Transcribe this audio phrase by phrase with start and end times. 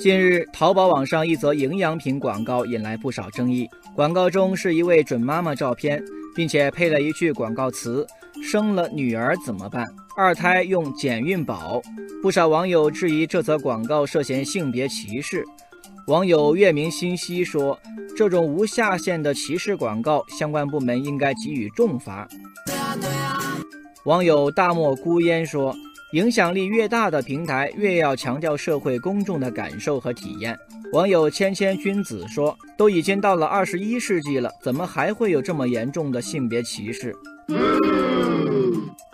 [0.00, 3.68] 近日，淘宝网上一则营养品广告引来不少争议。
[3.94, 6.02] 广告中是一位准妈妈照片，
[6.34, 8.06] 并且配了一句广告词
[8.42, 9.86] ：“生了女儿怎么办？
[10.16, 11.82] 二胎用减孕宝。”
[12.22, 15.44] 不少网友质疑这则广告涉嫌性别歧视。
[16.06, 17.78] 网友月明星稀说
[18.16, 22.26] ：“这种无下限的歧视广告，相关部门应该给予重罚。”
[24.06, 25.76] 网友大漠孤烟说。
[26.12, 30.58] 影响力越大的平台，越要强调社会公众的感受和体验。
[30.92, 37.14] 网友谦谦君子说：“都已经到了二十一世纪了，怎么还会有这么严重的性别歧视？”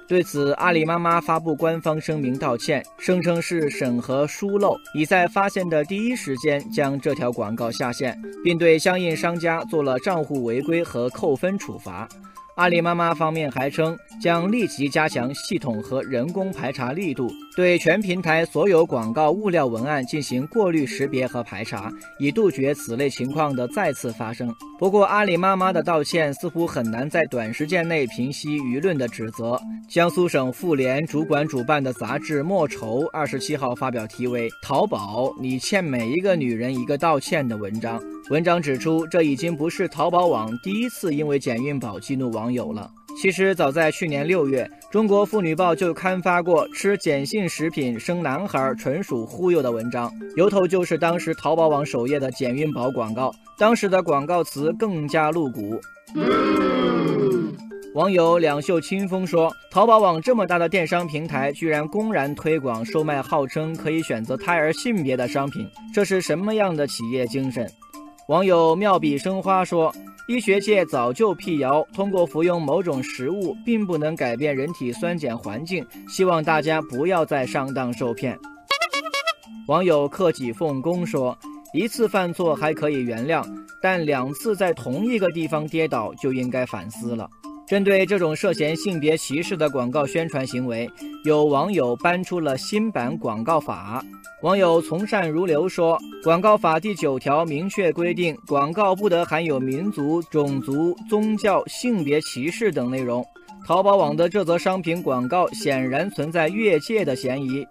[0.08, 12.08] 对此，阿里妈妈发布官方声明道歉，声称是审核疏漏，已在发现的第一时间将这条广告下线，并对相应商家做了账户违规和扣分处罚。
[12.54, 24.50] 阿里妈妈方面还称，将立即加强系统和人工排查力度，对全平台所有广告物料文案进行过滤识别和排查，以杜绝此类情况的再次发生。
[24.78, 29.60] 不过，阿里妈妈的道歉似乎很难在短时间内平息舆论的指责。
[29.88, 38.02] 江苏省妇联主管主办的杂志《莫愁》二十七号发表题为《淘宝，你欠每一个女人一个道歉》的文章。
[38.30, 42.90] 文章指出，这已经不是淘宝网第一次因为减孕宝激怒网友了。
[43.16, 53.32] 其实，早在去年六月，中国妇女报就刊发过“吃碱性食品生男孩纯属忽悠”的文章，由头就是当时淘宝网首页的减孕宝广告。
[53.56, 55.80] 当时的广告词更加露骨。
[57.96, 67.66] 网友两袖清风说：“淘宝网这么大的电商平台，居然公然推广售卖号称可以选择胎儿性别的商品，这是什么样的企业精神？”
[68.28, 69.90] 网友妙笔生花说
[70.28, 78.38] ：“医学界早就辟谣，通过服用某种食物并不能改变人体酸碱环境，希望大家不要再上当受骗。”
[79.68, 81.34] 网友克己奉公说
[81.72, 83.42] ：“一次犯错还可以原谅，
[83.80, 87.26] 但两次在同一个地方跌倒就应该反思了。”
[87.66, 90.88] 针对这种涉嫌性别歧视的广告宣传行为，
[91.24, 94.04] 有网友搬出了新版广告法。
[94.42, 103.26] 网友从善如流说：“广告法第九条明确规定，广告不得含有民族、种族、宗教、性别歧视等内容。”
[103.66, 107.66] 淘宝网的这则商品广告显然存在越界的嫌疑。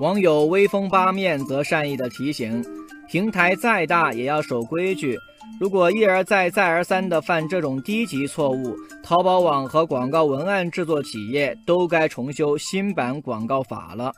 [0.00, 2.64] 网友威风八面则善意的提醒
[3.08, 5.16] ：“平台再大也要守规矩。”
[5.60, 14.12] 如果一而再、再而三地犯这种低级错误，淘宝网和广告文案制作企业都该重修新版广告法了。